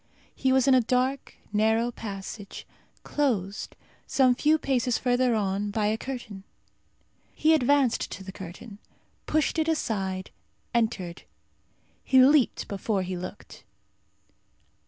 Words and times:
He 0.33 0.51
was 0.51 0.67
in 0.67 0.73
a 0.73 0.81
dark 0.81 1.35
narrow 1.53 1.91
passage, 1.91 2.65
closed, 3.03 3.75
some 4.07 4.33
few 4.33 4.57
paces 4.57 4.97
further 4.97 5.35
on, 5.35 5.69
by 5.69 5.85
a 5.85 5.95
curtain. 5.99 6.43
He 7.35 7.53
advanced 7.53 8.09
to 8.09 8.23
the 8.23 8.31
curtain, 8.31 8.79
pushed 9.27 9.59
it 9.59 9.67
aside, 9.67 10.31
entered. 10.73 11.21
He 12.03 12.19
leaped 12.19 12.67
before 12.67 13.03
he 13.03 13.15
looked. 13.15 13.63